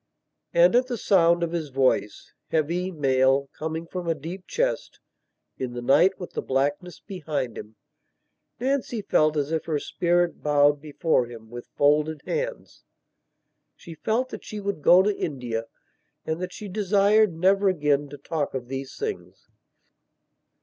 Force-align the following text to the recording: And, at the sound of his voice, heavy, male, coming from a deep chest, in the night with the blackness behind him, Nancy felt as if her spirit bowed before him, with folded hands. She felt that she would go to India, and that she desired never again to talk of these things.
And, 0.51 0.73
at 0.75 0.87
the 0.87 0.97
sound 0.97 1.43
of 1.43 1.51
his 1.51 1.69
voice, 1.69 2.33
heavy, 2.47 2.89
male, 2.89 3.49
coming 3.55 3.85
from 3.85 4.07
a 4.07 4.15
deep 4.15 4.47
chest, 4.47 4.99
in 5.59 5.73
the 5.73 5.81
night 5.83 6.19
with 6.19 6.31
the 6.33 6.41
blackness 6.41 6.99
behind 6.99 7.55
him, 7.55 7.75
Nancy 8.59 9.03
felt 9.03 9.37
as 9.37 9.51
if 9.51 9.65
her 9.65 9.77
spirit 9.77 10.41
bowed 10.41 10.81
before 10.81 11.27
him, 11.27 11.51
with 11.51 11.67
folded 11.77 12.23
hands. 12.25 12.83
She 13.75 13.93
felt 13.93 14.29
that 14.29 14.43
she 14.43 14.59
would 14.59 14.81
go 14.81 15.03
to 15.03 15.15
India, 15.15 15.67
and 16.25 16.41
that 16.41 16.51
she 16.51 16.67
desired 16.67 17.35
never 17.37 17.69
again 17.69 18.09
to 18.09 18.17
talk 18.17 18.55
of 18.55 18.69
these 18.69 18.95
things. 18.97 19.49